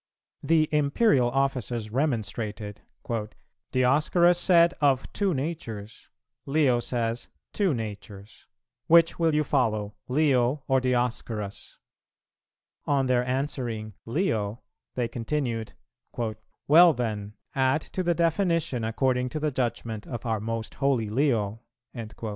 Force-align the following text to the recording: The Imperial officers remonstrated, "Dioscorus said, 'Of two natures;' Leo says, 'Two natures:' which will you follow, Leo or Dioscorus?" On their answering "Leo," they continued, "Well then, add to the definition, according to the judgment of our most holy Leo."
The 0.41 0.67
Imperial 0.71 1.29
officers 1.29 1.91
remonstrated, 1.91 2.81
"Dioscorus 3.71 4.39
said, 4.39 4.73
'Of 4.81 5.13
two 5.13 5.35
natures;' 5.35 6.09
Leo 6.47 6.79
says, 6.79 7.27
'Two 7.53 7.75
natures:' 7.75 8.47
which 8.87 9.19
will 9.19 9.35
you 9.35 9.43
follow, 9.43 9.93
Leo 10.07 10.63
or 10.67 10.81
Dioscorus?" 10.81 11.77
On 12.87 13.05
their 13.05 13.23
answering 13.23 13.93
"Leo," 14.07 14.63
they 14.95 15.07
continued, 15.07 15.73
"Well 16.67 16.93
then, 16.93 17.33
add 17.53 17.81
to 17.93 18.01
the 18.01 18.15
definition, 18.15 18.83
according 18.83 19.29
to 19.29 19.39
the 19.39 19.51
judgment 19.51 20.07
of 20.07 20.25
our 20.25 20.39
most 20.39 20.73
holy 20.81 21.11
Leo." 21.11 21.59